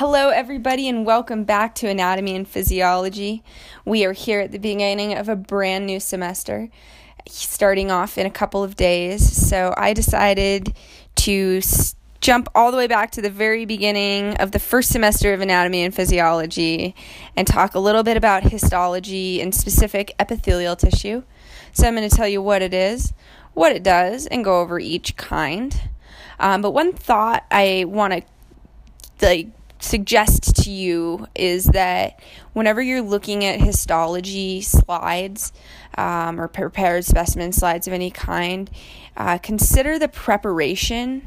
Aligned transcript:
Hello, 0.00 0.30
everybody, 0.30 0.88
and 0.88 1.04
welcome 1.04 1.44
back 1.44 1.74
to 1.74 1.86
Anatomy 1.86 2.34
and 2.34 2.48
Physiology. 2.48 3.44
We 3.84 4.06
are 4.06 4.14
here 4.14 4.40
at 4.40 4.50
the 4.50 4.58
beginning 4.58 5.12
of 5.12 5.28
a 5.28 5.36
brand 5.36 5.84
new 5.84 6.00
semester, 6.00 6.70
starting 7.28 7.90
off 7.90 8.16
in 8.16 8.24
a 8.24 8.30
couple 8.30 8.64
of 8.64 8.76
days. 8.76 9.30
So 9.46 9.74
I 9.76 9.92
decided 9.92 10.74
to 11.16 11.60
jump 12.22 12.48
all 12.54 12.70
the 12.70 12.78
way 12.78 12.86
back 12.86 13.10
to 13.10 13.20
the 13.20 13.28
very 13.28 13.66
beginning 13.66 14.38
of 14.38 14.52
the 14.52 14.58
first 14.58 14.90
semester 14.90 15.34
of 15.34 15.42
Anatomy 15.42 15.82
and 15.82 15.94
Physiology 15.94 16.94
and 17.36 17.46
talk 17.46 17.74
a 17.74 17.78
little 17.78 18.02
bit 18.02 18.16
about 18.16 18.44
histology 18.44 19.42
and 19.42 19.54
specific 19.54 20.14
epithelial 20.18 20.76
tissue. 20.76 21.24
So 21.72 21.86
I'm 21.86 21.94
going 21.94 22.08
to 22.08 22.16
tell 22.16 22.26
you 22.26 22.40
what 22.40 22.62
it 22.62 22.72
is, 22.72 23.12
what 23.52 23.76
it 23.76 23.82
does, 23.82 24.26
and 24.26 24.46
go 24.46 24.62
over 24.62 24.80
each 24.80 25.18
kind. 25.18 25.78
Um, 26.38 26.62
but 26.62 26.70
one 26.70 26.94
thought 26.94 27.44
I 27.50 27.84
want 27.86 28.14
to 28.14 28.22
like 29.20 29.48
suggest 29.80 30.54
to 30.64 30.70
you 30.70 31.26
is 31.34 31.64
that 31.66 32.20
whenever 32.52 32.80
you're 32.80 33.02
looking 33.02 33.44
at 33.44 33.60
histology 33.60 34.60
slides 34.60 35.52
um, 35.96 36.40
or 36.40 36.48
prepared 36.48 37.04
specimen 37.04 37.52
slides 37.52 37.86
of 37.86 37.92
any 37.92 38.10
kind, 38.10 38.70
uh, 39.16 39.38
consider 39.38 39.98
the 39.98 40.08
preparation 40.08 41.26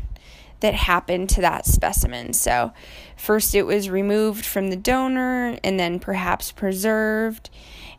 that 0.62 0.74
happened 0.74 1.30
to 1.30 1.42
that 1.42 1.66
specimen. 1.66 2.32
So, 2.32 2.72
first 3.18 3.54
it 3.54 3.64
was 3.64 3.90
removed 3.90 4.46
from 4.46 4.70
the 4.70 4.78
donor 4.78 5.58
and 5.62 5.78
then 5.78 6.00
perhaps 6.00 6.54
preserved, 6.54 7.50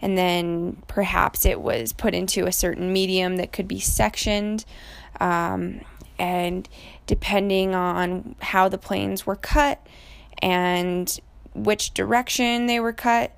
and 0.01 0.17
then 0.17 0.83
perhaps 0.87 1.45
it 1.45 1.61
was 1.61 1.93
put 1.93 2.15
into 2.15 2.47
a 2.47 2.53
certain 2.53 2.91
medium 2.91 3.37
that 3.37 3.53
could 3.53 3.69
be 3.69 3.81
sectioned. 3.81 4.65
Um, 5.21 5.83
and 6.19 6.69
depending 7.07 7.75
on 7.75 8.35
how 8.41 8.69
the 8.69 8.79
planes 8.79 9.27
were 9.27 9.37
cut, 9.37 9.87
and 10.41 11.21
which 11.55 11.95
direction 11.95 12.67
they 12.67 12.81
were 12.81 12.93
cut, 12.93 13.37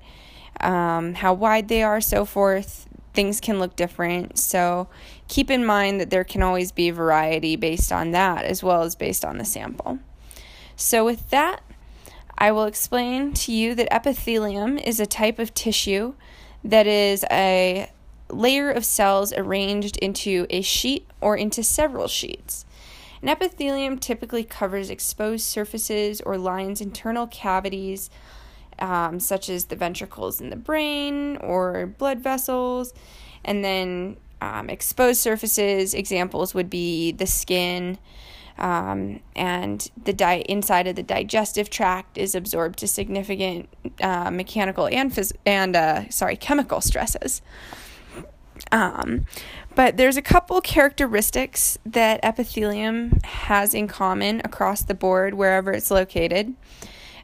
um, 0.61 1.13
how 1.15 1.33
wide 1.33 1.67
they 1.67 1.83
are, 1.83 2.01
so 2.01 2.25
forth. 2.25 2.87
Things 3.13 3.39
can 3.39 3.59
look 3.59 3.75
different. 3.75 4.37
So 4.37 4.87
keep 5.27 5.49
in 5.49 5.65
mind 5.65 5.99
that 5.99 6.09
there 6.09 6.23
can 6.23 6.43
always 6.43 6.71
be 6.71 6.89
variety 6.91 7.55
based 7.55 7.91
on 7.91 8.11
that 8.11 8.45
as 8.45 8.63
well 8.63 8.83
as 8.83 8.95
based 8.95 9.25
on 9.25 9.37
the 9.37 9.45
sample. 9.45 9.99
So, 10.79 11.03
with 11.03 11.31
that, 11.31 11.63
I 12.37 12.51
will 12.51 12.65
explain 12.65 13.33
to 13.33 13.51
you 13.51 13.73
that 13.73 13.91
epithelium 13.91 14.77
is 14.77 14.99
a 14.99 15.07
type 15.07 15.39
of 15.39 15.55
tissue 15.55 16.13
that 16.63 16.85
is 16.85 17.25
a 17.31 17.89
layer 18.29 18.69
of 18.69 18.85
cells 18.85 19.33
arranged 19.33 19.97
into 19.97 20.45
a 20.51 20.61
sheet 20.61 21.07
or 21.19 21.35
into 21.35 21.63
several 21.63 22.07
sheets. 22.07 22.65
An 23.21 23.29
epithelium 23.29 23.97
typically 23.97 24.43
covers 24.43 24.89
exposed 24.89 25.45
surfaces 25.45 26.21
or 26.21 26.37
lines 26.37 26.81
internal 26.81 27.27
cavities, 27.27 28.09
um, 28.79 29.19
such 29.19 29.49
as 29.49 29.65
the 29.65 29.75
ventricles 29.75 30.39
in 30.39 30.49
the 30.49 30.55
brain 30.55 31.37
or 31.37 31.87
blood 31.87 32.19
vessels, 32.19 32.93
and 33.43 33.63
then 33.63 34.17
um, 34.41 34.69
exposed 34.69 35.19
surfaces. 35.19 35.93
Examples 35.93 36.53
would 36.53 36.69
be 36.69 37.11
the 37.11 37.27
skin. 37.27 37.97
Um, 38.59 39.19
and 39.35 39.87
the 40.03 40.13
di- 40.13 40.43
inside 40.49 40.87
of 40.87 40.95
the 40.95 41.03
digestive 41.03 41.69
tract 41.69 42.17
is 42.17 42.33
absorbed 42.33 42.79
to 42.79 42.87
significant 42.87 43.69
uh, 44.01 44.31
mechanical 44.31 44.87
and 44.87 45.11
phys- 45.11 45.33
and 45.45 45.75
uh, 45.75 46.09
sorry 46.09 46.37
chemical 46.37 46.81
stresses. 46.81 47.43
Um, 48.71 49.25
but 49.75 49.97
there's 49.97 50.17
a 50.17 50.21
couple 50.21 50.59
characteristics 50.61 51.77
that 51.85 52.19
epithelium 52.23 53.19
has 53.23 53.73
in 53.73 53.87
common 53.87 54.41
across 54.43 54.81
the 54.81 54.95
board 54.95 55.35
wherever 55.35 55.71
it's 55.71 55.91
located. 55.91 56.55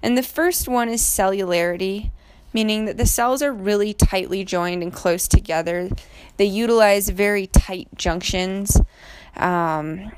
And 0.01 0.17
the 0.17 0.23
first 0.23 0.67
one 0.67 0.89
is 0.89 1.01
cellularity, 1.01 2.11
meaning 2.53 2.85
that 2.85 2.97
the 2.97 3.05
cells 3.05 3.41
are 3.41 3.51
really 3.51 3.93
tightly 3.93 4.43
joined 4.43 4.83
and 4.83 4.93
close 4.93 5.27
together. 5.27 5.89
They 6.37 6.45
utilize 6.45 7.09
very 7.09 7.47
tight 7.47 7.87
junctions. 7.95 8.79
Um, 9.35 10.11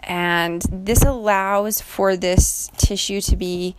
and 0.00 0.62
this 0.70 1.02
allows 1.02 1.80
for 1.80 2.16
this 2.16 2.70
tissue 2.76 3.20
to 3.22 3.36
be 3.36 3.76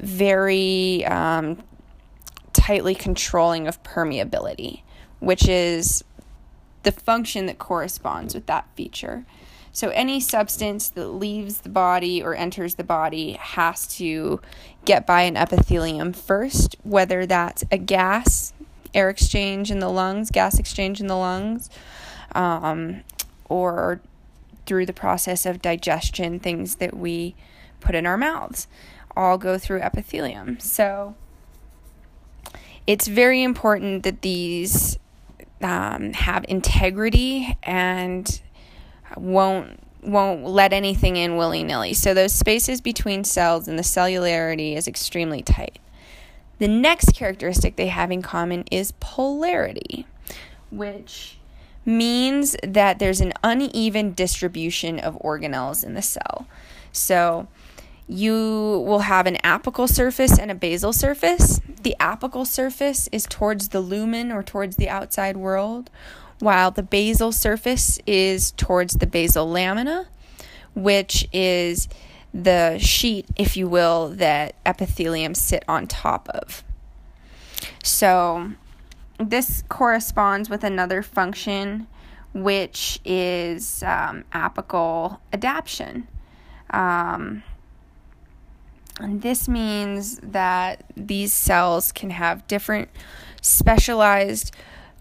very 0.00 1.04
um, 1.04 1.62
tightly 2.52 2.94
controlling 2.94 3.68
of 3.68 3.82
permeability, 3.82 4.82
which 5.20 5.46
is 5.48 6.02
the 6.82 6.92
function 6.92 7.46
that 7.46 7.58
corresponds 7.58 8.34
with 8.34 8.46
that 8.46 8.66
feature. 8.74 9.24
So, 9.72 9.90
any 9.90 10.20
substance 10.20 10.88
that 10.90 11.06
leaves 11.06 11.60
the 11.60 11.68
body 11.68 12.22
or 12.22 12.34
enters 12.34 12.74
the 12.76 12.84
body 12.84 13.32
has 13.34 13.86
to 13.98 14.40
get 14.84 15.06
by 15.06 15.22
an 15.22 15.36
epithelium 15.36 16.12
first, 16.12 16.76
whether 16.82 17.26
that's 17.26 17.64
a 17.70 17.78
gas, 17.78 18.52
air 18.94 19.10
exchange 19.10 19.70
in 19.70 19.78
the 19.78 19.88
lungs, 19.88 20.30
gas 20.30 20.58
exchange 20.58 21.00
in 21.00 21.06
the 21.06 21.16
lungs, 21.16 21.68
um, 22.34 23.02
or 23.48 24.00
through 24.66 24.86
the 24.86 24.92
process 24.92 25.46
of 25.46 25.62
digestion, 25.62 26.40
things 26.40 26.76
that 26.76 26.96
we 26.96 27.34
put 27.80 27.94
in 27.94 28.06
our 28.06 28.16
mouths 28.16 28.66
all 29.16 29.38
go 29.38 29.58
through 29.58 29.80
epithelium. 29.80 30.58
So, 30.60 31.14
it's 32.86 33.06
very 33.06 33.42
important 33.42 34.02
that 34.04 34.22
these 34.22 34.98
um, 35.62 36.12
have 36.12 36.44
integrity 36.48 37.56
and 37.62 38.40
won't 39.16 39.80
won't 40.00 40.44
let 40.44 40.72
anything 40.72 41.16
in 41.16 41.36
willy 41.36 41.64
nilly. 41.64 41.92
So 41.92 42.14
those 42.14 42.32
spaces 42.32 42.80
between 42.80 43.24
cells 43.24 43.66
and 43.66 43.78
the 43.78 43.82
cellularity 43.82 44.76
is 44.76 44.86
extremely 44.86 45.42
tight. 45.42 45.80
The 46.58 46.68
next 46.68 47.14
characteristic 47.14 47.76
they 47.76 47.88
have 47.88 48.10
in 48.10 48.22
common 48.22 48.64
is 48.70 48.92
polarity, 49.00 50.06
which 50.70 51.38
means 51.84 52.56
that 52.62 52.98
there's 52.98 53.20
an 53.20 53.32
uneven 53.42 54.12
distribution 54.12 54.98
of 55.00 55.14
organelles 55.20 55.84
in 55.84 55.94
the 55.94 56.02
cell. 56.02 56.46
So 56.92 57.48
you 58.08 58.82
will 58.86 59.00
have 59.00 59.26
an 59.26 59.36
apical 59.44 59.88
surface 59.88 60.38
and 60.38 60.50
a 60.50 60.54
basal 60.54 60.92
surface. 60.92 61.60
The 61.82 61.94
apical 62.00 62.46
surface 62.46 63.08
is 63.12 63.26
towards 63.28 63.68
the 63.68 63.80
lumen 63.80 64.32
or 64.32 64.42
towards 64.42 64.76
the 64.76 64.88
outside 64.88 65.36
world, 65.36 65.90
while 66.38 66.70
the 66.70 66.82
basal 66.82 67.32
surface 67.32 67.98
is 68.06 68.52
towards 68.52 68.94
the 68.94 69.06
basal 69.06 69.48
lamina, 69.48 70.08
which 70.74 71.28
is 71.32 71.88
the 72.32 72.78
sheet, 72.78 73.26
if 73.36 73.56
you 73.56 73.68
will, 73.68 74.08
that 74.10 74.54
epithelium 74.64 75.34
sit 75.34 75.64
on 75.68 75.86
top 75.86 76.28
of. 76.30 76.64
So, 77.82 78.52
this 79.18 79.64
corresponds 79.68 80.48
with 80.48 80.64
another 80.64 81.02
function, 81.02 81.88
which 82.32 83.00
is 83.04 83.82
um, 83.82 84.24
apical 84.32 85.18
adaptation. 85.32 86.06
Um, 86.70 87.42
and 88.98 89.22
this 89.22 89.48
means 89.48 90.18
that 90.18 90.84
these 90.96 91.32
cells 91.32 91.92
can 91.92 92.10
have 92.10 92.46
different 92.46 92.88
specialized 93.40 94.54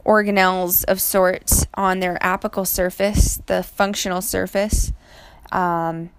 organelles 0.05 0.85
of 0.85 1.01
sorts 1.01 1.65
on 1.73 1.99
their 1.99 2.17
apical 2.21 2.65
surface, 2.65 3.41
the 3.47 3.61
functional 3.61 4.21
surface, 4.21 4.93
um, 5.51 6.09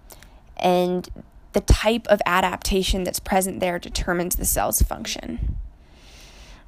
and 0.58 1.08
the 1.52 1.60
type 1.62 2.06
of 2.08 2.20
adaptation 2.26 3.04
that's 3.04 3.20
present 3.20 3.60
there 3.60 3.78
determines 3.78 4.36
the 4.36 4.44
cell's 4.44 4.82
function. 4.82 5.56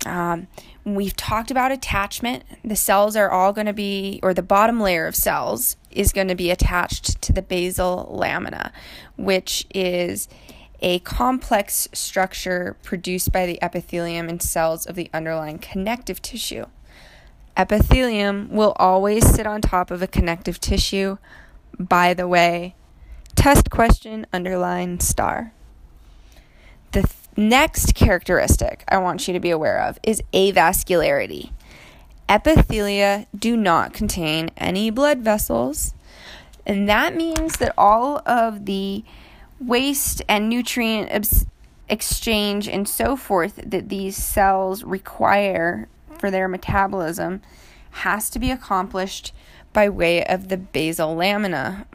Um, 0.07 0.47
we've 0.85 1.15
talked 1.15 1.51
about 1.51 1.73
attachment. 1.73 2.45
The 2.65 2.77
cells 2.77 3.17
are 3.17 3.31
all 3.31 3.53
going 3.53 3.67
to 3.67 3.75
be, 3.75 4.19
or 4.23 4.33
the 4.33 4.43
bottom 4.43 4.81
layer 4.81 5.07
of 5.07 5.15
cells 5.15 5.77
is 5.91 6.13
going 6.13 6.29
to 6.29 6.35
be 6.35 6.51
attached 6.51 7.21
to 7.21 7.33
the 7.35 7.43
basal 7.43 8.09
lamina, 8.11 8.73
which 9.17 9.67
is 9.75 10.29
a 10.81 10.99
complex 11.01 11.89
structure 11.93 12.77
produced 12.83 13.33
by 13.33 13.47
the 13.47 13.63
epithelium 13.63 14.29
and 14.29 14.43
cells 14.43 14.87
of 14.87 14.95
the 14.95 15.11
underlying 15.13 15.59
connective 15.59 16.23
tissue. 16.23 16.67
Epithelium 17.57 18.49
will 18.51 18.73
always 18.77 19.27
sit 19.29 19.47
on 19.47 19.61
top 19.61 19.91
of 19.91 20.03
a 20.03 20.07
connective 20.07 20.61
tissue. 20.61 21.19
By 21.79 22.15
the 22.15 22.27
way, 22.27 22.75
test 23.35 23.71
question 23.71 24.27
underline 24.33 25.01
star. 25.01 25.53
The 26.93 27.03
th- 27.03 27.15
next 27.37 27.95
characteristic 27.95 28.85
I 28.89 28.99
want 28.99 29.29
you 29.29 29.35
to 29.35 29.41
be 29.41 29.51
aware 29.51 29.81
of 29.81 29.99
is 30.03 30.23
avascularity. 30.33 31.53
Epithelia 32.29 33.27
do 33.37 33.57
not 33.57 33.93
contain 33.93 34.51
any 34.57 34.89
blood 34.91 35.19
vessels, 35.19 35.95
and 36.65 36.89
that 36.89 37.17
means 37.17 37.57
that 37.59 37.75
all 37.77 38.23
of 38.25 38.67
the 38.67 39.05
waste 39.61 40.23
and 40.29 40.49
nutrient 40.49 41.47
exchange 41.89 42.69
and 42.69 42.89
so 42.89 43.17
forth 43.17 43.61
that 43.65 43.89
these 43.89 44.17
cells 44.17 44.83
require 44.83 45.89
for 46.19 46.31
their 46.31 46.49
metabolism 46.49 47.43
has 47.91 48.31
to 48.31 48.39
be 48.39 48.51
accomplished 48.51 49.33
by 49.73 49.89
way 49.89 50.25
of 50.25 50.49
the 50.49 50.57
basal 50.57 51.15
lamina. 51.15 51.87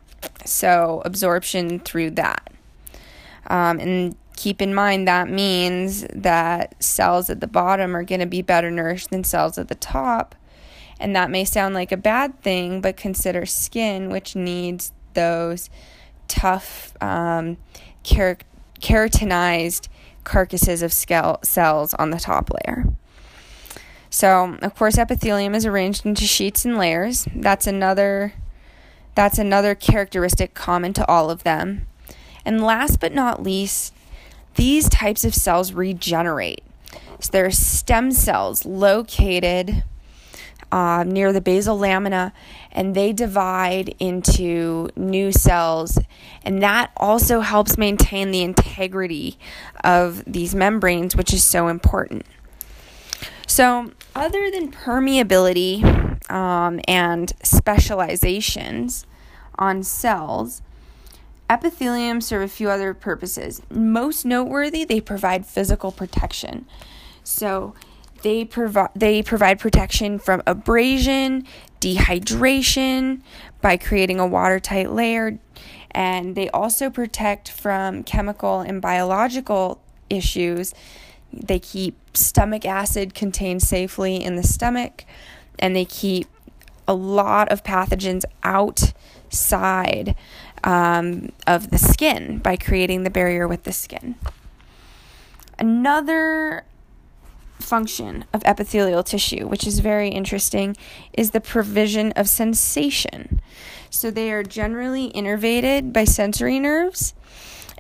So, 0.45 1.01
absorption 1.05 1.79
through 1.79 2.11
that. 2.11 2.51
Um, 3.47 3.79
and 3.79 4.15
keep 4.35 4.61
in 4.61 4.73
mind 4.73 5.07
that 5.07 5.29
means 5.29 6.05
that 6.13 6.81
cells 6.83 7.29
at 7.29 7.39
the 7.39 7.47
bottom 7.47 7.95
are 7.95 8.03
going 8.03 8.19
to 8.19 8.25
be 8.25 8.41
better 8.41 8.71
nourished 8.71 9.09
than 9.09 9.23
cells 9.23 9.57
at 9.57 9.67
the 9.67 9.75
top. 9.75 10.35
And 10.99 11.15
that 11.15 11.29
may 11.29 11.45
sound 11.45 11.75
like 11.75 11.91
a 11.91 11.97
bad 11.97 12.41
thing, 12.41 12.81
but 12.81 12.97
consider 12.97 13.45
skin, 13.45 14.09
which 14.09 14.35
needs 14.35 14.91
those 15.13 15.69
tough, 16.27 16.93
um, 17.01 17.57
keratinized 18.03 19.87
carcasses 20.23 20.81
of 20.81 20.91
cells 20.91 21.93
on 21.93 22.09
the 22.09 22.19
top 22.19 22.49
layer. 22.49 22.85
So, 24.09 24.57
of 24.61 24.75
course, 24.75 24.97
epithelium 24.97 25.55
is 25.55 25.65
arranged 25.65 26.05
into 26.05 26.25
sheets 26.25 26.63
and 26.63 26.77
layers. 26.77 27.27
That's 27.35 27.67
another 27.67 28.33
that's 29.13 29.37
another 29.37 29.75
characteristic 29.75 30.53
common 30.53 30.91
to 30.93 31.07
all 31.07 31.29
of 31.29 31.43
them. 31.43 31.87
And 32.43 32.61
last 32.61 32.99
but 32.99 33.13
not 33.13 33.41
least, 33.41 33.93
these 34.55 34.89
types 34.89 35.23
of 35.23 35.33
cells 35.33 35.71
regenerate. 35.71 36.63
So 37.19 37.31
there 37.31 37.45
are 37.45 37.51
stem 37.51 38.11
cells 38.11 38.65
located 38.65 39.83
uh, 40.71 41.03
near 41.05 41.31
the 41.31 41.41
basal 41.41 41.77
lamina, 41.77 42.33
and 42.71 42.95
they 42.95 43.13
divide 43.13 43.95
into 43.99 44.89
new 44.95 45.31
cells, 45.31 45.99
and 46.43 46.61
that 46.61 46.91
also 46.97 47.41
helps 47.41 47.77
maintain 47.77 48.31
the 48.31 48.41
integrity 48.41 49.37
of 49.83 50.23
these 50.25 50.53
membranes, 50.55 51.15
which 51.15 51.33
is 51.33 51.43
so 51.43 51.67
important. 51.67 52.25
So, 53.47 53.91
other 54.15 54.49
than 54.49 54.71
permeability 54.71 56.31
um, 56.31 56.81
and 56.87 57.31
specializations 57.43 59.05
on 59.57 59.83
cells, 59.83 60.61
epithelium 61.49 62.21
serve 62.21 62.43
a 62.43 62.47
few 62.47 62.69
other 62.69 62.93
purposes. 62.93 63.61
Most 63.69 64.25
noteworthy, 64.25 64.83
they 64.83 64.99
provide 64.99 65.45
physical 65.45 65.91
protection. 65.91 66.65
So, 67.23 67.75
they 68.25 68.43
provide 68.43 68.89
they 68.95 69.21
provide 69.21 69.59
protection 69.59 70.17
from 70.17 70.41
abrasion, 70.47 71.45
dehydration 71.79 73.21
by 73.61 73.77
creating 73.77 74.19
a 74.19 74.25
watertight 74.25 74.91
layer, 74.91 75.37
and 75.91 76.33
they 76.35 76.49
also 76.49 76.89
protect 76.89 77.51
from 77.51 78.01
chemical 78.01 78.61
and 78.61 78.81
biological 78.81 79.79
issues. 80.09 80.73
They 81.31 81.59
keep 81.59 82.17
stomach 82.17 82.65
acid 82.65 83.13
contained 83.13 83.61
safely 83.61 84.23
in 84.23 84.37
the 84.37 84.43
stomach, 84.43 85.05
and 85.59 85.75
they 85.75 85.85
keep 85.85 86.27
a 86.87 86.95
lot 86.95 87.49
of 87.49 87.63
pathogens 87.63 88.25
outside 88.41 90.15
um, 90.63 91.31
of 91.45 91.69
the 91.69 91.77
skin 91.77 92.39
by 92.39 92.55
creating 92.55 93.03
the 93.03 93.11
barrier 93.11 93.47
with 93.47 93.65
the 93.65 93.71
skin. 93.71 94.15
Another 95.59 96.65
function 97.59 98.25
of 98.33 98.43
epithelial 98.45 99.03
tissue, 99.03 99.47
which 99.47 99.65
is 99.65 99.79
very 99.79 100.09
interesting, 100.09 100.75
is 101.13 101.31
the 101.31 101.41
provision 101.41 102.11
of 102.13 102.27
sensation. 102.27 103.41
So 103.89 104.11
they 104.11 104.31
are 104.31 104.43
generally 104.43 105.11
innervated 105.11 105.93
by 105.93 106.03
sensory 106.03 106.59
nerves, 106.59 107.13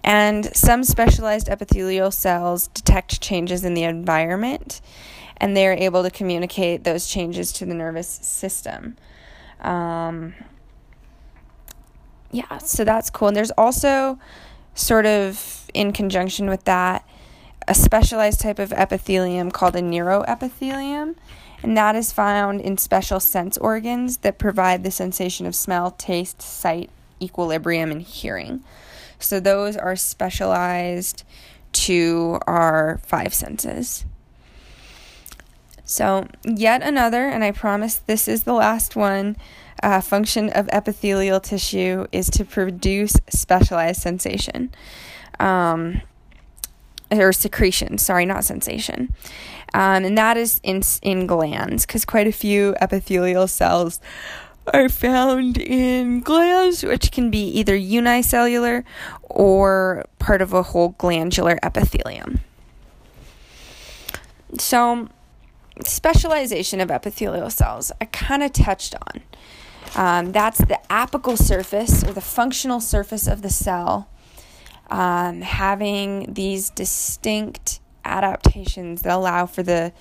and 0.03 0.55
some 0.55 0.83
specialized 0.83 1.49
epithelial 1.49 2.11
cells 2.11 2.67
detect 2.69 3.21
changes 3.21 3.63
in 3.63 3.73
the 3.73 3.83
environment, 3.83 4.81
and 5.37 5.55
they 5.55 5.67
are 5.67 5.73
able 5.73 6.03
to 6.03 6.09
communicate 6.09 6.83
those 6.83 7.07
changes 7.07 7.51
to 7.53 7.65
the 7.65 7.73
nervous 7.73 8.07
system. 8.07 8.95
Um, 9.61 10.33
yeah, 12.31 12.57
so 12.59 12.83
that's 12.83 13.09
cool. 13.09 13.29
And 13.29 13.37
there's 13.37 13.51
also 13.51 14.19
sort 14.73 15.05
of 15.05 15.69
in 15.73 15.91
conjunction 15.91 16.49
with 16.49 16.63
that 16.65 17.07
a 17.67 17.75
specialized 17.75 18.41
type 18.41 18.59
of 18.59 18.73
epithelium 18.73 19.51
called 19.51 19.75
a 19.75 19.81
neuroepithelium, 19.81 21.15
and 21.63 21.77
that 21.77 21.95
is 21.95 22.11
found 22.11 22.61
in 22.61 22.77
special 22.77 23.19
sense 23.19 23.57
organs 23.57 24.17
that 24.17 24.37
provide 24.37 24.83
the 24.83 24.91
sensation 24.91 25.45
of 25.45 25.55
smell, 25.55 25.91
taste, 25.91 26.41
sight, 26.41 26.89
equilibrium, 27.21 27.91
and 27.91 28.01
hearing. 28.01 28.63
So 29.19 29.39
those 29.39 29.75
are 29.75 29.95
specialized 29.95 31.23
to 31.73 32.39
our 32.47 32.99
five 33.03 33.33
senses. 33.33 34.05
So, 35.83 36.27
yet 36.43 36.81
another, 36.81 37.27
and 37.27 37.43
I 37.43 37.51
promise 37.51 37.95
this 37.95 38.27
is 38.27 38.43
the 38.43 38.53
last 38.53 38.95
one, 38.95 39.37
uh, 39.83 40.01
function 40.01 40.49
of 40.49 40.67
epithelial 40.71 41.39
tissue 41.39 42.07
is 42.11 42.29
to 42.31 42.43
produce 42.43 43.17
specialized 43.29 44.01
sensation. 44.01 44.71
Um, 45.39 46.01
or 47.21 47.33
secretion, 47.33 47.97
sorry, 47.97 48.25
not 48.25 48.43
sensation. 48.43 49.13
Um, 49.73 50.05
and 50.05 50.17
that 50.17 50.37
is 50.37 50.61
in, 50.63 50.81
in 51.01 51.27
glands, 51.27 51.85
because 51.85 52.05
quite 52.05 52.27
a 52.27 52.31
few 52.31 52.75
epithelial 52.79 53.47
cells 53.47 53.99
are 54.73 54.89
found 54.89 55.57
in 55.57 56.21
glands, 56.21 56.83
which 56.83 57.11
can 57.11 57.29
be 57.29 57.47
either 57.49 57.75
unicellular 57.75 58.83
or 59.23 60.05
part 60.19 60.41
of 60.41 60.53
a 60.53 60.63
whole 60.63 60.89
glandular 60.97 61.59
epithelium. 61.61 62.39
So, 64.57 65.09
specialization 65.83 66.79
of 66.79 66.89
epithelial 66.89 67.49
cells, 67.49 67.91
I 67.99 68.05
kind 68.05 68.43
of 68.43 68.53
touched 68.53 68.95
on. 68.95 69.21
Um, 69.95 70.31
that's 70.31 70.59
the 70.59 70.79
apical 70.89 71.37
surface 71.37 72.03
or 72.03 72.13
the 72.13 72.21
functional 72.21 72.79
surface 72.79 73.27
of 73.27 73.41
the 73.41 73.49
cell 73.49 74.09
um, 74.89 75.41
having 75.41 76.33
these 76.33 76.69
distinct 76.69 77.79
adaptations 78.03 79.01
that 79.01 79.13
allow 79.13 79.45
for 79.45 79.63
the 79.63 79.91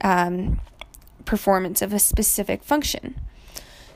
um, 0.00 0.60
performance 1.24 1.82
of 1.82 1.92
a 1.92 1.98
specific 1.98 2.62
function. 2.62 3.20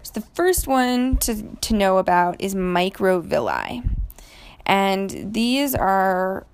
So 0.03 0.13
the 0.21 0.27
first 0.35 0.67
one 0.69 1.17
to, 1.19 1.57
to 1.63 1.75
know 1.75 1.99
about 1.99 2.41
is 2.41 2.55
microvilli. 2.55 3.89
And 4.65 5.33
these 5.33 5.75
are 5.75 6.47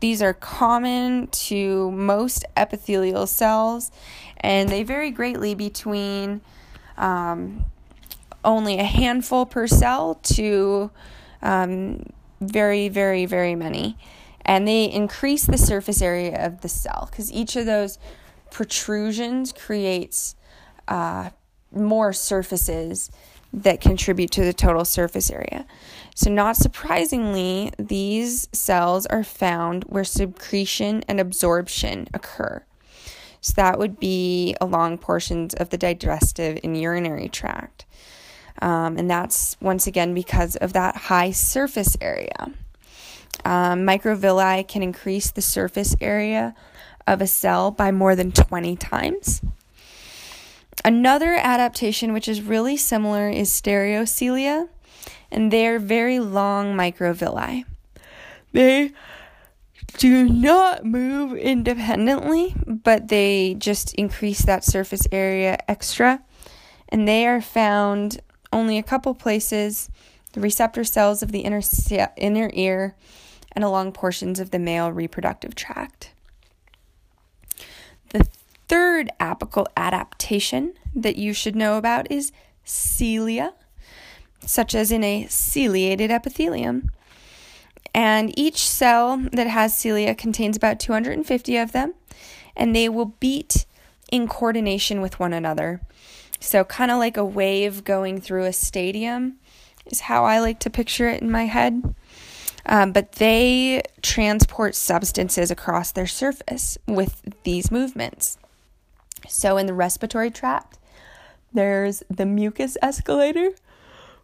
these 0.00 0.20
are 0.20 0.34
common 0.34 1.28
to 1.28 1.90
most 1.92 2.44
epithelial 2.56 3.26
cells, 3.26 3.90
and 4.36 4.68
they 4.68 4.82
vary 4.82 5.10
greatly 5.10 5.54
between 5.54 6.42
um, 6.98 7.64
only 8.44 8.78
a 8.78 8.84
handful 8.84 9.46
per 9.46 9.66
cell 9.66 10.16
to 10.22 10.90
um, 11.40 12.04
very, 12.40 12.88
very, 12.88 13.26
very 13.26 13.54
many. 13.54 13.96
And 14.44 14.66
they 14.66 14.84
increase 14.84 15.44
the 15.44 15.58
surface 15.58 16.00
area 16.00 16.44
of 16.44 16.60
the 16.60 16.68
cell 16.68 17.08
because 17.10 17.32
each 17.32 17.56
of 17.56 17.66
those 17.66 17.98
protrusions 18.50 19.52
creates 19.52 20.36
uh, 20.88 21.30
more 21.72 22.12
surfaces 22.12 23.10
that 23.52 23.80
contribute 23.80 24.30
to 24.32 24.44
the 24.44 24.52
total 24.52 24.84
surface 24.84 25.30
area. 25.30 25.66
So, 26.14 26.30
not 26.30 26.56
surprisingly, 26.56 27.72
these 27.78 28.48
cells 28.52 29.06
are 29.06 29.24
found 29.24 29.84
where 29.84 30.04
secretion 30.04 31.02
and 31.08 31.20
absorption 31.20 32.08
occur. 32.12 32.64
So, 33.40 33.54
that 33.56 33.78
would 33.78 33.98
be 33.98 34.56
along 34.60 34.98
portions 34.98 35.54
of 35.54 35.70
the 35.70 35.78
digestive 35.78 36.58
and 36.62 36.80
urinary 36.80 37.28
tract. 37.28 37.86
Um, 38.62 38.96
and 38.96 39.10
that's 39.10 39.56
once 39.60 39.86
again 39.86 40.14
because 40.14 40.56
of 40.56 40.72
that 40.72 40.96
high 40.96 41.30
surface 41.30 41.96
area. 42.00 42.52
Um, 43.44 43.80
microvilli 43.86 44.66
can 44.66 44.82
increase 44.82 45.30
the 45.30 45.42
surface 45.42 45.94
area 46.00 46.54
of 47.06 47.20
a 47.20 47.26
cell 47.26 47.70
by 47.70 47.92
more 47.92 48.16
than 48.16 48.32
20 48.32 48.76
times. 48.76 49.40
Another 50.84 51.34
adaptation, 51.34 52.12
which 52.12 52.28
is 52.28 52.42
really 52.42 52.76
similar, 52.76 53.28
is 53.28 53.50
stereocilia, 53.50 54.68
and 55.30 55.52
they're 55.52 55.78
very 55.78 56.18
long 56.18 56.74
microvilli. 56.74 57.64
They 58.52 58.92
do 59.98 60.28
not 60.28 60.84
move 60.84 61.36
independently, 61.36 62.54
but 62.66 63.08
they 63.08 63.54
just 63.54 63.94
increase 63.94 64.42
that 64.42 64.64
surface 64.64 65.06
area 65.10 65.58
extra, 65.68 66.22
and 66.88 67.06
they 67.06 67.26
are 67.26 67.40
found 67.40 68.20
only 68.52 68.78
a 68.78 68.82
couple 68.82 69.14
places 69.14 69.90
the 70.32 70.40
receptor 70.40 70.84
cells 70.84 71.22
of 71.22 71.32
the 71.32 71.40
inner, 71.40 71.62
inner 72.16 72.50
ear 72.52 72.94
and 73.52 73.64
along 73.64 73.92
portions 73.92 74.38
of 74.38 74.50
the 74.50 74.58
male 74.58 74.92
reproductive 74.92 75.54
tract. 75.54 76.12
The 78.10 78.28
third 78.68 79.10
apical 79.18 79.66
adaptation 79.76 80.74
that 80.94 81.16
you 81.16 81.32
should 81.32 81.56
know 81.56 81.78
about 81.78 82.10
is 82.10 82.32
cilia, 82.64 83.54
such 84.44 84.74
as 84.74 84.92
in 84.92 85.02
a 85.02 85.26
ciliated 85.28 86.10
epithelium. 86.10 86.90
And 87.94 88.38
each 88.38 88.58
cell 88.58 89.16
that 89.32 89.46
has 89.46 89.74
cilia 89.74 90.14
contains 90.14 90.56
about 90.56 90.78
250 90.78 91.56
of 91.56 91.72
them, 91.72 91.94
and 92.54 92.76
they 92.76 92.90
will 92.90 93.16
beat 93.20 93.64
in 94.12 94.28
coordination 94.28 95.00
with 95.00 95.18
one 95.18 95.32
another. 95.32 95.80
So, 96.40 96.64
kind 96.64 96.90
of 96.90 96.98
like 96.98 97.16
a 97.16 97.24
wave 97.24 97.84
going 97.84 98.20
through 98.20 98.44
a 98.44 98.52
stadium 98.52 99.38
is 99.86 100.00
how 100.00 100.24
I 100.24 100.40
like 100.40 100.58
to 100.60 100.70
picture 100.70 101.08
it 101.08 101.22
in 101.22 101.30
my 101.30 101.46
head. 101.46 101.94
Um, 102.66 102.92
but 102.92 103.12
they 103.12 103.82
transport 104.02 104.74
substances 104.74 105.50
across 105.50 105.92
their 105.92 106.06
surface 106.06 106.76
with 106.86 107.22
these 107.44 107.70
movements. 107.70 108.38
So, 109.28 109.56
in 109.56 109.66
the 109.66 109.74
respiratory 109.74 110.30
tract, 110.30 110.78
there's 111.52 112.02
the 112.10 112.26
mucus 112.26 112.76
escalator, 112.82 113.50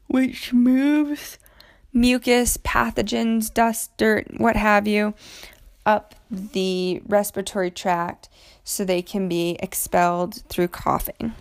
which 0.07 0.53
moves 0.53 1.39
mucus, 1.93 2.57
pathogens, 2.59 3.53
dust, 3.53 3.97
dirt, 3.97 4.27
what 4.39 4.57
have 4.57 4.87
you, 4.87 5.15
up 5.85 6.15
the 6.31 7.03
respiratory 7.07 7.71
tract 7.71 8.29
so 8.65 8.85
they 8.85 9.03
can 9.03 9.29
be 9.29 9.57
expelled 9.61 10.43
through 10.49 10.69
coughing. 10.69 11.35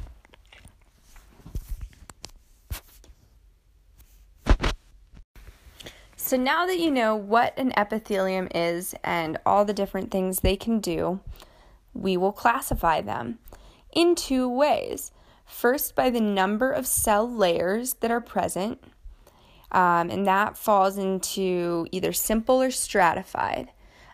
So, 6.32 6.38
now 6.38 6.66
that 6.66 6.80
you 6.80 6.92
know 6.92 7.14
what 7.14 7.54
an 7.58 7.74
epithelium 7.76 8.48
is 8.56 8.96
and 9.04 9.38
all 9.46 9.66
the 9.66 9.74
different 9.74 10.12
things 10.12 10.40
they 10.40 10.56
can 10.56 10.80
do, 10.80 11.20
we 11.94 12.16
will 12.16 12.32
classify 12.32 13.02
them 13.02 13.40
in 13.92 14.16
two 14.16 14.48
ways. 14.48 15.12
First, 15.46 15.94
by 15.94 16.10
the 16.10 16.22
number 16.22 16.72
of 16.72 16.88
cell 16.88 17.30
layers 17.30 17.96
that 17.96 18.12
are 18.12 18.22
present, 18.22 18.82
um, 19.74 20.10
and 20.10 20.26
that 20.26 20.58
falls 20.58 20.98
into 20.98 21.86
either 21.92 22.14
simple 22.14 22.62
or 22.62 22.72
stratified. 22.72 23.72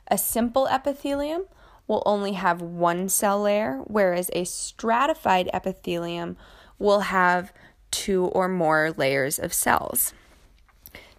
A 0.08 0.18
simple 0.18 0.68
epithelium 0.70 1.44
will 1.88 2.02
only 2.04 2.32
have 2.32 2.64
one 2.64 3.10
cell 3.10 3.44
layer, 3.44 3.84
whereas 3.86 4.32
a 4.34 4.44
stratified 4.46 5.52
epithelium 5.54 6.36
will 6.80 7.02
have 7.02 7.54
two 7.92 8.26
or 8.26 8.48
more 8.48 8.92
layers 8.98 9.38
of 9.38 9.54
cells. 9.54 10.16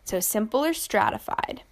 So, 0.08 0.20
simple 0.20 0.64
or 0.64 0.72
stratified. 0.72 1.64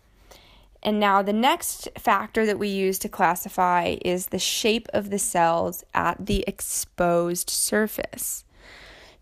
And 0.82 1.00
now, 1.00 1.22
the 1.22 1.32
next 1.32 1.88
factor 1.96 2.44
that 2.44 2.58
we 2.58 2.68
use 2.68 2.98
to 2.98 3.08
classify 3.08 3.96
is 4.04 4.26
the 4.26 4.38
shape 4.38 4.88
of 4.92 5.08
the 5.08 5.18
cells 5.18 5.84
at 5.94 6.26
the 6.26 6.44
exposed 6.46 7.48
surface. 7.48 8.44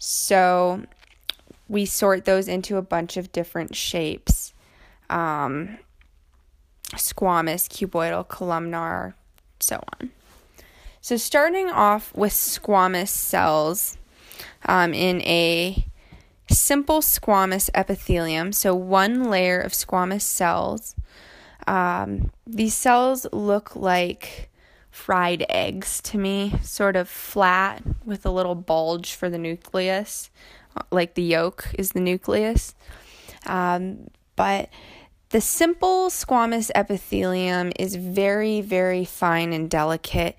So, 0.01 0.83
we 1.69 1.87
sort 1.87 2.25
those 2.25 2.49
into 2.49 2.77
a 2.77 2.83
bunch 2.83 3.17
of 3.17 3.31
different 3.31 3.77
shapes 3.77 4.53
um, 5.09 5.79
squamous, 6.95 7.69
cuboidal, 7.69 8.27
columnar, 8.27 9.15
so 9.61 9.81
on. 10.01 10.11
So, 11.01 11.17
starting 11.17 11.71
off 11.71 12.13
with 12.17 12.33
squamous 12.33 13.11
cells 13.11 13.97
um, 14.67 14.93
in 14.93 15.21
a 15.23 15.87
simple 16.49 17.01
squamous 17.01 17.71
epithelium, 17.75 18.53
so 18.53 18.75
one 18.75 19.25
layer 19.31 19.61
of 19.61 19.73
squamous 19.73 20.23
cells. 20.23 20.95
Um, 21.67 22.31
these 22.47 22.75
cells 22.75 23.27
look 23.33 23.75
like 23.75 24.51
fried 24.91 25.45
eggs 25.49 26.01
to 26.03 26.19
me, 26.19 26.55
sort 26.63 26.95
of 26.95 27.09
flat 27.09 27.83
with 28.05 28.25
a 28.25 28.31
little 28.31 28.55
bulge 28.55 29.15
for 29.15 29.29
the 29.29 29.39
nucleus 29.39 30.31
like 30.91 31.15
the 31.15 31.23
yolk 31.23 31.69
is 31.79 31.93
the 31.93 32.01
nucleus. 32.01 32.75
Um, 33.47 34.09
but 34.37 34.69
the 35.31 35.41
simple 35.41 36.09
squamous 36.09 36.71
epithelium 36.75 37.73
is 37.79 37.97
very, 37.97 38.61
very 38.61 39.05
fine 39.05 39.53
and 39.53 39.69
delicate. 39.69 40.39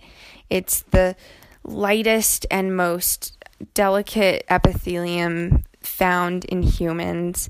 It's 0.49 0.81
the 0.91 1.15
lightest 1.63 2.45
and 2.51 2.75
most 2.75 3.33
delicate 3.73 4.45
epithelium 4.49 5.63
found 5.85 6.45
in 6.45 6.63
humans. 6.63 7.49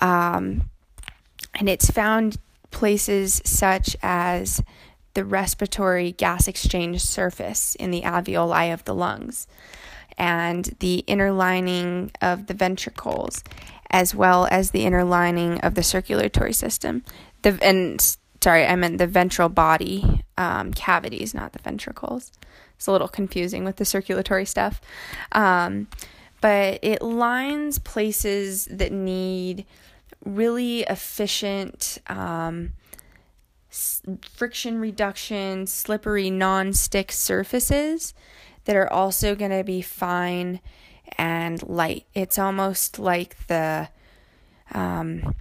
Um, 0.00 0.70
and 1.54 1.68
it's 1.68 1.90
found 1.90 2.36
places 2.70 3.40
such 3.44 3.96
as 4.02 4.62
the 5.14 5.24
respiratory 5.24 6.12
gas 6.12 6.46
exchange 6.46 7.00
surface 7.02 7.74
in 7.74 7.90
the 7.90 8.02
alveoli 8.02 8.72
of 8.72 8.84
the 8.84 8.94
lungs 8.94 9.46
and 10.16 10.76
the 10.80 10.98
inner 11.06 11.32
lining 11.32 12.10
of 12.20 12.46
the 12.46 12.54
ventricles, 12.54 13.42
as 13.90 14.14
well 14.14 14.46
as 14.50 14.70
the 14.70 14.84
inner 14.84 15.04
lining 15.04 15.60
of 15.60 15.74
the 15.74 15.82
circulatory 15.82 16.52
system. 16.52 17.04
The 17.42 17.58
and 17.62 18.00
sorry, 18.42 18.66
I 18.66 18.74
meant 18.76 18.98
the 18.98 19.06
ventral 19.06 19.48
body 19.48 20.24
um, 20.36 20.72
cavities, 20.72 21.34
not 21.34 21.52
the 21.52 21.60
ventricles. 21.60 22.32
It's 22.76 22.86
a 22.86 22.92
little 22.92 23.08
confusing 23.08 23.64
with 23.64 23.76
the 23.76 23.84
circulatory 23.84 24.44
stuff, 24.44 24.80
um, 25.32 25.88
but 26.40 26.78
it 26.82 27.02
lines 27.02 27.78
places 27.78 28.66
that 28.66 28.92
need 28.92 29.64
really 30.24 30.80
efficient. 30.82 31.98
Um, 32.06 32.72
friction 34.34 34.80
reduction, 34.80 35.66
slippery 35.66 36.30
non-stick 36.30 37.12
surfaces 37.12 38.14
that 38.64 38.76
are 38.76 38.90
also 38.92 39.34
going 39.34 39.50
to 39.50 39.64
be 39.64 39.82
fine 39.82 40.60
and 41.16 41.62
light. 41.62 42.06
It's 42.14 42.38
almost 42.38 42.98
like 42.98 43.46
the 43.46 43.88
um, 44.72 45.34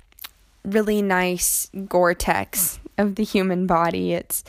really 0.64 1.02
nice 1.02 1.70
Gore 1.88 2.14
Tex 2.14 2.80
of 2.98 3.16
the 3.16 3.24
human 3.24 3.68
body. 3.68 4.14
It's 4.14 4.44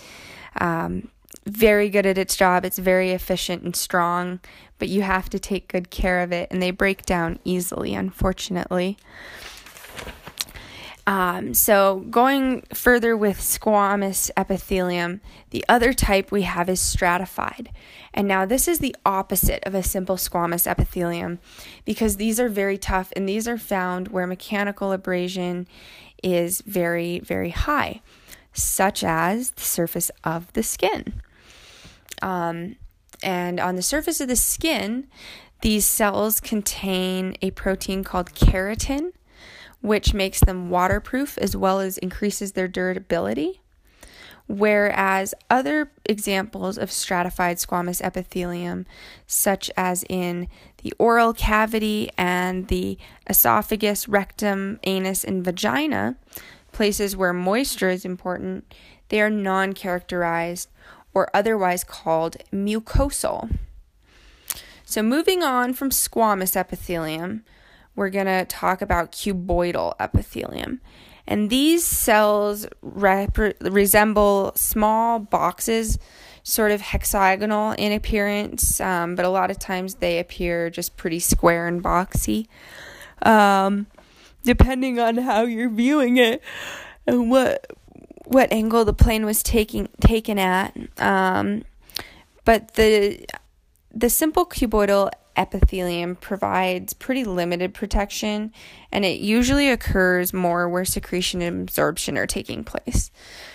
um, 0.61 1.11
very 1.45 1.89
good 1.89 2.07
at 2.07 2.19
its 2.19 2.37
job, 2.37 2.65
it's 2.65 2.79
very 2.79 3.11
efficient 3.11 3.63
and 3.63 3.75
strong, 3.75 4.41
but 4.79 4.89
you 4.89 5.03
have 5.03 5.29
to 5.31 5.39
take 5.39 5.69
good 5.69 5.91
care 5.91 6.21
of 6.21 6.33
it, 6.33 6.49
and 6.51 6.63
they 6.63 6.71
break 6.71 7.05
down 7.05 7.39
easily, 7.45 7.95
unfortunately. 7.95 8.97
Um, 11.09 11.55
so, 11.55 12.05
going 12.11 12.67
further 12.75 13.17
with 13.17 13.39
squamous 13.39 14.31
epithelium, 14.37 15.23
the 15.51 15.65
other 15.67 15.95
type 15.95 16.31
we 16.31 16.43
have 16.43 16.69
is 16.69 16.81
stratified. 16.81 17.71
And 18.13 18.29
now, 18.29 18.45
this 18.45 18.69
is 18.69 18.81
the 18.81 18.95
opposite 19.07 19.65
of 19.65 19.75
a 19.75 19.83
simple 19.83 20.17
squamous 20.17 20.67
epithelium 20.67 21.39
because 21.87 22.19
these 22.19 22.39
are 22.39 22.51
very 22.51 22.77
tough 22.77 23.11
and 23.17 23.27
these 23.27 23.49
are 23.49 23.57
found 23.57 24.09
where 24.09 24.27
mechanical 24.27 24.93
abrasion 24.93 25.67
is 26.23 26.61
very, 26.61 27.21
very 27.21 27.51
high, 27.51 28.03
such 28.53 29.03
as 29.03 29.53
the 29.53 29.63
surface 29.63 30.11
of 30.25 30.53
the 30.53 30.63
skin. 30.63 31.23
Um, 32.21 32.77
and 33.23 33.59
on 33.61 33.77
the 33.77 33.83
surface 33.83 34.21
of 34.21 34.29
the 34.29 34.37
skin, 34.37 35.07
these 35.63 35.85
cells 35.85 36.41
contain 36.41 37.37
a 37.43 37.51
protein 37.51 38.05
called 38.05 38.33
keratin 38.35 39.13
which 39.81 40.15
makes 40.15 40.41
them 40.41 40.71
waterproof 40.71 41.39
as 41.39 41.57
well 41.57 41.81
as 41.81 41.99
increases 41.99 42.53
their 42.53 42.69
durability. 42.69 43.61
Whereas 44.47 45.35
other 45.51 45.93
examples 46.07 46.79
of 46.79 46.91
stratified 46.91 47.59
squamous 47.59 48.01
epithelium, 48.01 48.87
such 49.27 49.71
as 49.77 50.05
in 50.09 50.49
the 50.83 50.95
oral 50.99 51.35
cavity 51.35 52.11
and 52.17 52.67
the 52.69 52.97
esophagus, 53.29 54.09
rectum, 54.09 54.81
anus, 54.85 55.23
and 55.23 55.45
vagina, 55.45 56.17
places 56.73 57.15
where 57.15 57.35
moisture 57.35 57.91
is 57.91 58.07
important, 58.07 58.75
they 59.11 59.21
are 59.21 59.31
non 59.31 59.75
keratinized 59.75 60.69
or 61.19 61.29
otherwise 61.35 61.83
called 61.83 62.37
mucosal. 62.53 63.51
So, 64.85 65.03
moving 65.03 65.43
on 65.43 65.75
from 65.75 65.91
squamous 65.91 66.55
epithelium, 66.55 67.43
we're 67.97 68.09
going 68.09 68.27
to 68.27 68.45
talk 68.45 68.81
about 68.81 69.11
cuboidal 69.11 69.95
epithelium. 69.99 70.81
And 71.27 71.51
these 71.51 71.85
cells 71.85 72.69
rep- 72.83 73.37
resemble 73.61 74.53
small 74.55 75.19
boxes, 75.19 75.99
sort 76.45 76.71
of 76.71 76.81
hexagonal 76.81 77.73
in 77.73 77.91
appearance, 77.91 78.81
um, 78.81 79.17
but 79.17 79.25
a 79.25 79.29
lot 79.29 79.51
of 79.51 79.59
times 79.59 79.97
they 79.97 80.21
appear 80.21 80.71
just 80.71 80.97
pretty 80.97 81.19
square 81.19 81.67
and 81.67 81.83
boxy. 81.83 82.47
Um, 83.23 83.89
depending 84.45 85.01
on 85.01 85.17
how 85.17 85.43
you're 85.43 85.69
viewing 85.69 86.17
it 86.17 86.41
and 87.09 87.29
what 87.29 87.67
what 88.29 88.53
angle 88.53 88.85
the 88.85 88.93
plane 88.93 89.25
was 89.25 89.43
taking 89.43 89.89
taken 90.01 90.39
at. 90.39 90.77
Um, 90.99 91.65
but 92.45 92.75
the 92.75 93.27
the 93.93 94.11
simple 94.11 94.47
cuboidal 94.47 95.11
epithelium 95.37 96.17
provides 96.17 96.93
pretty 96.93 97.25
limited 97.25 97.73
protection, 97.73 98.53
and 98.93 99.05
it 99.05 99.21
usually 99.21 99.71
occurs 99.71 100.33
more 100.33 100.69
where 100.69 100.85
secretion 100.85 101.41
and 101.41 101.63
absorption 101.63 102.19
are 102.19 102.27
taking 102.27 102.65
place. 102.65 103.11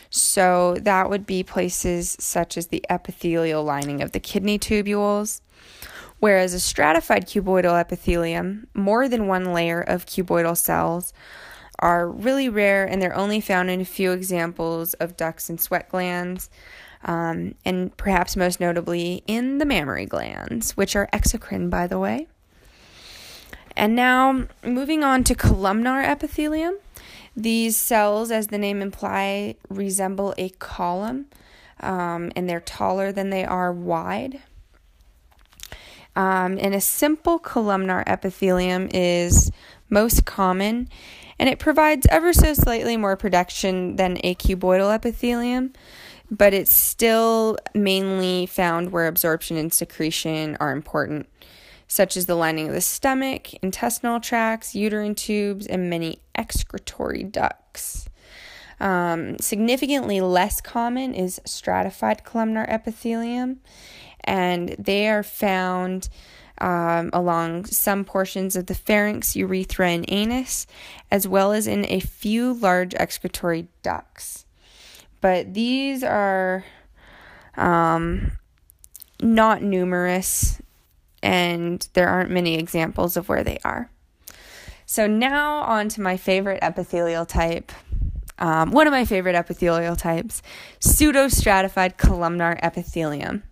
So, 0.09 0.75
that 0.81 1.09
would 1.09 1.25
be 1.25 1.43
places 1.43 2.15
such 2.19 2.57
as 2.57 2.67
the 2.67 2.85
epithelial 2.89 3.63
lining 3.63 4.01
of 4.01 4.11
the 4.11 4.19
kidney 4.19 4.59
tubules. 4.59 5.41
Whereas 6.19 6.53
a 6.53 6.59
stratified 6.59 7.27
cuboidal 7.27 7.77
epithelium, 7.77 8.67
more 8.73 9.09
than 9.09 9.27
one 9.27 9.53
layer 9.53 9.81
of 9.81 10.05
cuboidal 10.05 10.55
cells, 10.55 11.11
are 11.79 12.07
really 12.07 12.49
rare 12.49 12.85
and 12.85 13.01
they're 13.01 13.15
only 13.15 13.41
found 13.41 13.69
in 13.69 13.81
a 13.81 13.85
few 13.85 14.11
examples 14.11 14.93
of 14.95 15.17
ducts 15.17 15.49
and 15.49 15.59
sweat 15.59 15.89
glands 15.89 16.49
um, 17.05 17.55
and 17.65 17.95
perhaps 17.97 18.35
most 18.35 18.59
notably 18.59 19.23
in 19.27 19.57
the 19.57 19.65
mammary 19.65 20.05
glands, 20.05 20.77
which 20.77 20.95
are 20.95 21.09
exocrine, 21.11 21.69
by 21.69 21.87
the 21.87 21.99
way. 21.99 22.27
And 23.75 23.95
now, 23.95 24.47
moving 24.63 25.03
on 25.03 25.23
to 25.25 25.35
columnar 25.35 26.01
epithelium. 26.01 26.75
These 27.35 27.75
cells, 27.75 28.29
as 28.29 28.47
the 28.47 28.59
name 28.59 28.81
implies, 28.81 29.55
resemble 29.67 30.35
a 30.37 30.49
column 30.49 31.25
um, 31.79 32.31
and 32.35 32.47
they're 32.47 32.61
taller 32.61 33.11
than 33.11 33.29
they 33.29 33.43
are 33.43 33.73
wide. 33.73 34.41
Um, 36.15 36.59
and 36.61 36.75
a 36.75 36.81
simple 36.81 37.39
columnar 37.39 38.03
epithelium 38.05 38.89
is 38.93 39.51
most 39.89 40.25
common 40.25 40.89
and 41.39 41.49
it 41.49 41.59
provides 41.59 42.07
ever 42.09 42.33
so 42.33 42.53
slightly 42.53 42.97
more 42.97 43.15
protection 43.15 43.95
than 43.95 44.17
a 44.23 44.35
cuboidal 44.35 44.93
epithelium, 44.93 45.73
but 46.29 46.53
it's 46.53 46.75
still 46.75 47.57
mainly 47.73 48.45
found 48.45 48.91
where 48.91 49.07
absorption 49.07 49.57
and 49.57 49.73
secretion 49.73 50.57
are 50.59 50.71
important, 50.71 51.27
such 51.87 52.17
as 52.17 52.25
the 52.25 52.35
lining 52.35 52.67
of 52.67 52.73
the 52.73 52.81
stomach, 52.81 53.53
intestinal 53.63 54.19
tracts, 54.19 54.73
uterine 54.75 55.15
tubes, 55.15 55.67
and 55.67 55.89
many 55.89 56.19
excretory 56.35 57.23
ducts. 57.23 58.09
Um, 58.79 59.37
significantly 59.39 60.21
less 60.21 60.61
common 60.61 61.13
is 61.13 61.39
stratified 61.45 62.23
columnar 62.23 62.65
epithelium, 62.69 63.59
and 64.23 64.75
they 64.79 65.07
are 65.09 65.23
found 65.23 66.09
um, 66.59 67.09
along 67.13 67.65
some 67.65 68.05
portions 68.05 68.55
of 68.55 68.67
the 68.67 68.75
pharynx, 68.75 69.35
urethra, 69.35 69.89
and 69.89 70.05
anus, 70.07 70.67
as 71.11 71.27
well 71.27 71.51
as 71.51 71.67
in 71.67 71.85
a 71.85 71.99
few 71.99 72.53
large 72.53 72.93
excretory 72.95 73.67
ducts. 73.81 74.45
But 75.21 75.53
these 75.53 76.03
are 76.03 76.63
um, 77.55 78.33
not 79.21 79.61
numerous, 79.61 80.61
and 81.21 81.87
there 81.93 82.07
aren't 82.07 82.31
many 82.31 82.55
examples 82.55 83.17
of 83.17 83.29
where 83.29 83.43
they 83.43 83.59
are. 83.63 83.89
So, 84.85 85.07
now 85.07 85.61
on 85.61 85.89
to 85.89 86.01
my 86.01 86.17
favorite 86.17 86.59
epithelial 86.61 87.25
type. 87.25 87.71
Um, 88.39 88.71
one 88.71 88.87
of 88.87 88.91
my 88.91 89.05
favorite 89.05 89.35
epithelial 89.35 89.95
types, 89.95 90.41
pseudostratified 90.79 91.97
columnar 91.97 92.57
epithelium. 92.61 93.43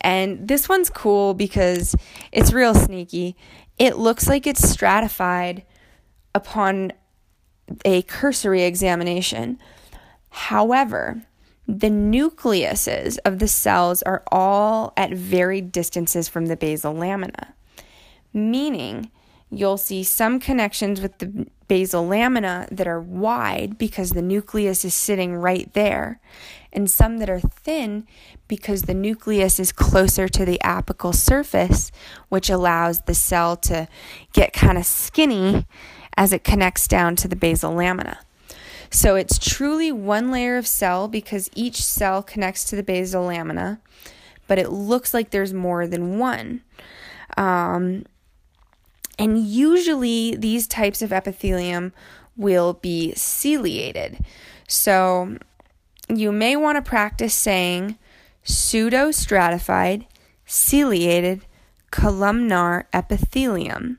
And 0.00 0.46
this 0.46 0.68
one's 0.68 0.90
cool 0.90 1.34
because 1.34 1.96
it's 2.32 2.52
real 2.52 2.74
sneaky. 2.74 3.36
It 3.78 3.96
looks 3.96 4.28
like 4.28 4.46
it's 4.46 4.68
stratified 4.68 5.64
upon 6.34 6.92
a 7.84 8.02
cursory 8.02 8.62
examination. 8.62 9.58
However, 10.30 11.22
the 11.66 11.88
nucleuses 11.88 13.18
of 13.24 13.38
the 13.38 13.48
cells 13.48 14.02
are 14.02 14.22
all 14.30 14.92
at 14.96 15.10
varied 15.12 15.72
distances 15.72 16.28
from 16.28 16.46
the 16.46 16.56
basal 16.56 16.94
lamina, 16.94 17.54
meaning 18.32 19.10
you'll 19.50 19.78
see 19.78 20.02
some 20.02 20.40
connections 20.40 21.00
with 21.00 21.18
the 21.18 21.46
basal 21.68 22.06
lamina 22.06 22.68
that 22.70 22.86
are 22.86 23.00
wide 23.00 23.76
because 23.76 24.10
the 24.10 24.22
nucleus 24.22 24.84
is 24.84 24.94
sitting 24.94 25.34
right 25.34 25.72
there, 25.72 26.20
and 26.72 26.90
some 26.90 27.18
that 27.18 27.30
are 27.30 27.40
thin 27.40 28.06
because 28.48 28.82
the 28.82 28.94
nucleus 28.94 29.58
is 29.58 29.72
closer 29.72 30.28
to 30.28 30.44
the 30.44 30.60
apical 30.62 31.14
surface, 31.14 31.90
which 32.28 32.50
allows 32.50 33.02
the 33.02 33.14
cell 33.14 33.56
to 33.56 33.88
get 34.32 34.52
kind 34.52 34.78
of 34.78 34.86
skinny 34.86 35.66
as 36.16 36.32
it 36.32 36.44
connects 36.44 36.86
down 36.86 37.16
to 37.16 37.28
the 37.28 37.36
basal 37.36 37.74
lamina. 37.74 38.18
So 38.90 39.16
it's 39.16 39.38
truly 39.38 39.90
one 39.90 40.30
layer 40.30 40.56
of 40.56 40.66
cell 40.66 41.08
because 41.08 41.50
each 41.54 41.82
cell 41.82 42.22
connects 42.22 42.64
to 42.64 42.76
the 42.76 42.82
basal 42.82 43.24
lamina, 43.24 43.80
but 44.46 44.58
it 44.58 44.70
looks 44.70 45.12
like 45.12 45.30
there's 45.30 45.52
more 45.52 45.86
than 45.86 46.18
one. 46.18 46.62
Um, 47.36 48.04
and 49.18 49.38
usually 49.38 50.36
these 50.36 50.66
types 50.66 51.02
of 51.02 51.12
epithelium 51.12 51.92
will 52.36 52.74
be 52.74 53.14
ciliated. 53.14 54.18
So 54.68 55.38
you 56.08 56.32
may 56.32 56.56
want 56.56 56.76
to 56.76 56.88
practice 56.88 57.34
saying 57.34 57.96
pseudo 58.42 59.10
stratified, 59.10 60.06
ciliated 60.44 61.46
columnar 61.90 62.88
epithelium. 62.92 63.98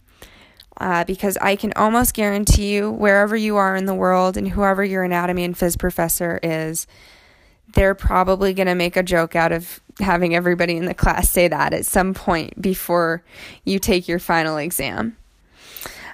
Uh, 0.79 1.03
because 1.05 1.37
I 1.37 1.55
can 1.55 1.73
almost 1.73 2.13
guarantee 2.13 2.75
you, 2.75 2.91
wherever 2.91 3.35
you 3.35 3.57
are 3.57 3.75
in 3.75 3.85
the 3.85 3.95
world 3.95 4.37
and 4.37 4.47
whoever 4.49 4.83
your 4.83 5.03
anatomy 5.03 5.43
and 5.43 5.55
phys 5.55 5.77
professor 5.77 6.39
is, 6.43 6.85
they're 7.77 7.93
probably 7.93 8.55
going 8.55 8.67
to 8.67 8.73
make 8.73 8.97
a 8.97 9.03
joke 9.03 9.35
out 9.35 9.51
of 9.51 9.79
having 9.99 10.33
everybody 10.33 10.75
in 10.75 10.85
the 10.85 10.95
class 10.95 11.29
say 11.29 11.47
that 11.47 11.73
at 11.73 11.85
some 11.85 12.11
point 12.11 12.59
before 12.59 13.23
you 13.65 13.77
take 13.77 14.07
your 14.07 14.17
final 14.17 14.57
exam. 14.57 15.15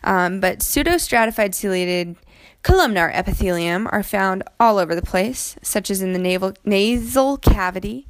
Um, 0.03 0.41
but 0.41 0.59
pseudostratified 0.59 1.55
ciliated 1.55 2.17
columnar 2.63 3.09
epithelium 3.13 3.87
are 3.93 4.03
found 4.03 4.43
all 4.59 4.77
over 4.77 4.93
the 4.93 5.01
place, 5.01 5.55
such 5.61 5.89
as 5.89 6.01
in 6.01 6.11
the 6.11 6.19
naval, 6.19 6.53
nasal 6.65 7.37
cavity, 7.37 8.07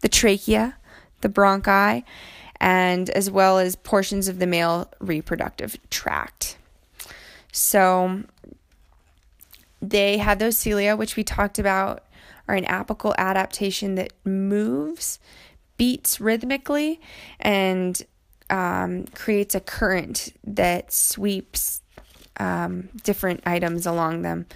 the 0.00 0.08
trachea, 0.08 0.74
the 1.20 1.28
bronchi, 1.28 2.02
and 2.58 3.08
as 3.10 3.30
well 3.30 3.58
as 3.58 3.76
portions 3.76 4.26
of 4.26 4.40
the 4.40 4.48
male 4.48 4.90
reproductive 4.98 5.78
tract. 5.90 6.56
So 7.52 8.24
they 9.80 10.18
have 10.18 10.40
those 10.40 10.58
cilia, 10.58 10.96
which 10.96 11.14
we 11.14 11.22
talked 11.22 11.60
about 11.60 12.02
are 12.48 12.54
an 12.54 12.64
apical 12.64 13.14
adaptation 13.16 13.94
that 13.96 14.12
moves, 14.24 15.18
beats 15.76 16.20
rhythmically, 16.20 17.00
and 17.40 18.02
um, 18.50 19.04
creates 19.06 19.54
a 19.54 19.60
current 19.60 20.32
that 20.44 20.92
sweeps 20.92 21.82
um, 22.38 22.88
different 23.02 23.40
items 23.46 23.86
along 23.86 24.22
them, 24.22 24.46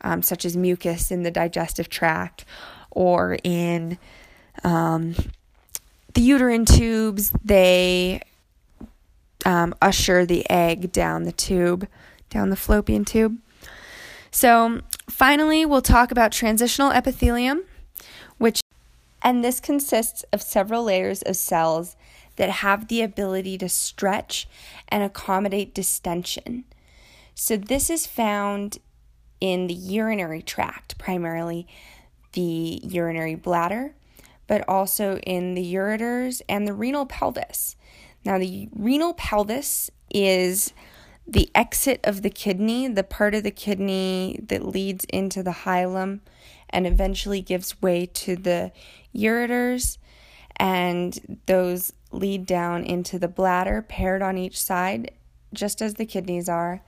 um, 0.00 0.22
such 0.22 0.44
as 0.44 0.56
mucus 0.56 1.10
in 1.10 1.22
the 1.22 1.30
digestive 1.30 1.88
tract 1.88 2.44
or 2.90 3.38
in 3.44 3.98
um, 4.64 5.14
the 6.14 6.20
uterine 6.20 6.64
tubes. 6.64 7.32
They 7.44 8.22
um, 9.44 9.74
usher 9.80 10.26
the 10.26 10.48
egg 10.50 10.92
down 10.92 11.24
the 11.24 11.32
tube, 11.32 11.86
down 12.30 12.50
the 12.50 12.56
fallopian 12.56 13.04
tube. 13.04 13.38
So, 14.40 14.82
finally, 15.10 15.66
we'll 15.66 15.82
talk 15.82 16.12
about 16.12 16.30
transitional 16.30 16.92
epithelium, 16.92 17.64
which 18.36 18.60
and 19.20 19.42
this 19.42 19.58
consists 19.58 20.22
of 20.32 20.40
several 20.40 20.84
layers 20.84 21.22
of 21.22 21.34
cells 21.34 21.96
that 22.36 22.48
have 22.48 22.86
the 22.86 23.02
ability 23.02 23.58
to 23.58 23.68
stretch 23.68 24.46
and 24.90 25.02
accommodate 25.02 25.74
distension. 25.74 26.62
So, 27.34 27.56
this 27.56 27.90
is 27.90 28.06
found 28.06 28.78
in 29.40 29.66
the 29.66 29.74
urinary 29.74 30.42
tract, 30.42 30.98
primarily 30.98 31.66
the 32.34 32.80
urinary 32.84 33.34
bladder, 33.34 33.96
but 34.46 34.62
also 34.68 35.16
in 35.26 35.54
the 35.54 35.74
ureters 35.74 36.42
and 36.48 36.64
the 36.64 36.74
renal 36.74 37.06
pelvis. 37.06 37.74
Now, 38.24 38.38
the 38.38 38.68
renal 38.72 39.14
pelvis 39.14 39.90
is 40.14 40.72
the 41.28 41.50
exit 41.54 42.00
of 42.04 42.22
the 42.22 42.30
kidney, 42.30 42.88
the 42.88 43.04
part 43.04 43.34
of 43.34 43.42
the 43.42 43.50
kidney 43.50 44.40
that 44.42 44.64
leads 44.64 45.04
into 45.06 45.42
the 45.42 45.50
hilum 45.50 46.20
and 46.70 46.86
eventually 46.86 47.42
gives 47.42 47.80
way 47.82 48.06
to 48.06 48.34
the 48.34 48.72
ureters, 49.14 49.98
and 50.56 51.38
those 51.46 51.92
lead 52.10 52.46
down 52.46 52.82
into 52.82 53.18
the 53.18 53.28
bladder, 53.28 53.82
paired 53.82 54.22
on 54.22 54.38
each 54.38 54.60
side, 54.60 55.10
just 55.52 55.82
as 55.82 55.94
the 55.94 56.06
kidneys 56.06 56.48
are 56.48 56.82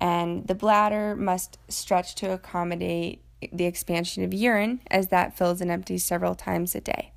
and 0.00 0.46
the 0.46 0.54
bladder 0.54 1.16
must 1.16 1.58
stretch 1.68 2.14
to 2.16 2.30
accommodate 2.32 3.22
the 3.52 3.64
expansion 3.64 4.24
of 4.24 4.34
urine 4.34 4.80
as 4.90 5.08
that 5.08 5.36
fills 5.36 5.60
and 5.60 5.70
empties 5.70 6.04
several 6.04 6.34
times 6.34 6.74
a 6.74 6.80
day. 6.80 7.12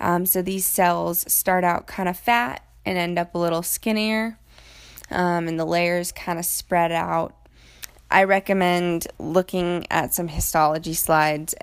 Um, 0.00 0.26
so 0.26 0.42
these 0.42 0.66
cells 0.66 1.24
start 1.32 1.64
out 1.64 1.86
kind 1.86 2.08
of 2.08 2.18
fat 2.18 2.64
and 2.84 2.98
end 2.98 3.18
up 3.18 3.34
a 3.34 3.38
little 3.38 3.62
skinnier, 3.62 4.38
um, 5.10 5.48
and 5.48 5.58
the 5.58 5.64
layers 5.64 6.12
kind 6.12 6.38
of 6.38 6.44
spread 6.44 6.92
out. 6.92 7.34
I 8.10 8.24
recommend 8.24 9.06
looking 9.18 9.86
at 9.90 10.14
some 10.14 10.28
histology 10.28 10.94
slides, 10.94 11.54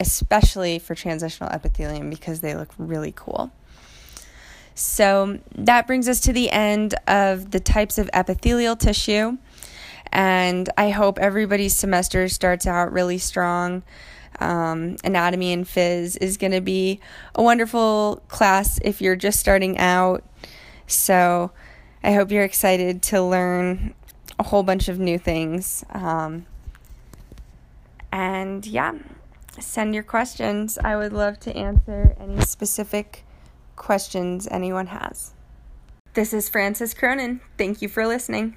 especially 0.00 0.78
for 0.78 0.94
transitional 0.94 1.50
epithelium, 1.50 2.10
because 2.10 2.40
they 2.40 2.54
look 2.54 2.70
really 2.78 3.12
cool. 3.14 3.52
So 4.74 5.38
that 5.54 5.86
brings 5.86 6.08
us 6.08 6.20
to 6.20 6.32
the 6.32 6.50
end 6.50 6.94
of 7.06 7.50
the 7.50 7.60
types 7.60 7.98
of 7.98 8.08
epithelial 8.12 8.76
tissue. 8.76 9.36
And 10.10 10.68
I 10.76 10.90
hope 10.90 11.18
everybody's 11.18 11.74
semester 11.74 12.28
starts 12.28 12.66
out 12.66 12.92
really 12.92 13.18
strong. 13.18 13.82
Um, 14.40 14.96
anatomy 15.04 15.52
and 15.52 15.64
phys 15.64 16.16
is 16.20 16.36
going 16.36 16.52
to 16.52 16.60
be 16.60 17.00
a 17.34 17.42
wonderful 17.42 18.22
class 18.28 18.78
if 18.82 19.00
you're 19.00 19.16
just 19.16 19.38
starting 19.38 19.78
out. 19.78 20.24
So 20.86 21.52
I 22.04 22.12
hope 22.12 22.32
you're 22.32 22.44
excited 22.44 23.02
to 23.04 23.22
learn 23.22 23.94
a 24.38 24.42
whole 24.42 24.62
bunch 24.62 24.88
of 24.88 24.98
new 24.98 25.18
things. 25.18 25.84
Um, 25.90 26.46
and 28.10 28.66
yeah, 28.66 28.94
send 29.60 29.94
your 29.94 30.02
questions. 30.02 30.78
I 30.78 30.96
would 30.96 31.12
love 31.12 31.38
to 31.40 31.56
answer 31.56 32.16
any 32.18 32.40
specific 32.40 33.24
questions 33.76 34.48
anyone 34.50 34.88
has. 34.88 35.32
This 36.14 36.34
is 36.34 36.48
Frances 36.48 36.92
Cronin. 36.92 37.40
Thank 37.56 37.80
you 37.80 37.88
for 37.88 38.06
listening. 38.06 38.56